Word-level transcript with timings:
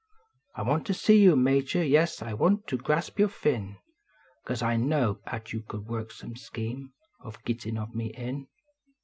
1 0.57 0.65
want 0.65 0.87
to 0.87 0.95
see 0.95 1.21
you, 1.21 1.35
Major, 1.35 1.83
yes, 1.83 2.23
I 2.23 2.33
want 2.33 2.65
to 2.69 2.75
grasp 2.75 3.19
your 3.19 3.27
fin. 3.27 3.77
Cause 4.47 4.63
1 4.63 4.89
know 4.89 5.19
at 5.27 5.53
you 5.53 5.61
could 5.61 5.85
work 5.85 6.11
some 6.11 6.35
scheme 6.35 6.91
Of 7.19 7.43
gittin 7.45 7.77
of 7.77 7.93
me 7.93 8.07
in. 8.07 8.47